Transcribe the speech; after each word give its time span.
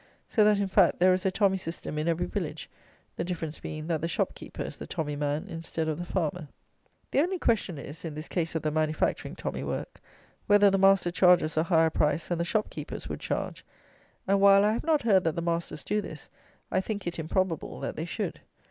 So 0.27 0.43
that, 0.45 0.57
in 0.57 0.67
fact, 0.67 0.99
there 0.99 1.13
is 1.13 1.27
a 1.27 1.31
tommy 1.31 1.57
system 1.57 1.99
in 1.99 2.07
every 2.07 2.25
village, 2.25 2.71
the 3.17 3.23
difference 3.23 3.59
being, 3.59 3.85
that 3.85 4.01
the 4.01 4.07
shop 4.07 4.33
keeper 4.33 4.63
is 4.63 4.77
the 4.77 4.87
tommy 4.87 5.15
man 5.15 5.45
instead 5.47 5.87
of 5.87 5.99
the 5.99 6.05
farmer. 6.05 6.47
The 7.11 7.19
only 7.21 7.37
question 7.37 7.77
is 7.77 8.03
in 8.03 8.15
this 8.15 8.27
case 8.27 8.55
of 8.55 8.63
the 8.63 8.71
manufacturing 8.71 9.35
tommy 9.35 9.63
work, 9.63 10.01
whether 10.47 10.71
the 10.71 10.79
master 10.79 11.11
charges 11.11 11.55
a 11.55 11.61
higher 11.61 11.91
price 11.91 12.29
than 12.29 12.39
the 12.39 12.45
shop 12.45 12.71
keepers 12.71 13.07
would 13.09 13.19
charge; 13.19 13.63
and, 14.27 14.41
while 14.41 14.65
I 14.65 14.73
have 14.73 14.83
not 14.83 15.03
heard 15.03 15.23
that 15.25 15.35
the 15.35 15.41
masters 15.43 15.83
do 15.83 16.01
this, 16.01 16.31
I 16.71 16.81
think 16.81 17.05
it 17.05 17.19
improbable 17.19 17.79
that 17.81 17.95
they 17.95 18.05
should. 18.05 18.41